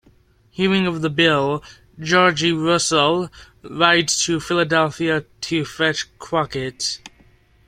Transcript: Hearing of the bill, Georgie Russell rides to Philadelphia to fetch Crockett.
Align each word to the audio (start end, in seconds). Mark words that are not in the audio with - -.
Hearing 0.49 0.87
of 0.87 1.03
the 1.03 1.11
bill, 1.11 1.63
Georgie 1.99 2.53
Russell 2.53 3.29
rides 3.61 4.25
to 4.25 4.39
Philadelphia 4.39 5.25
to 5.41 5.63
fetch 5.63 6.17
Crockett. 6.17 6.99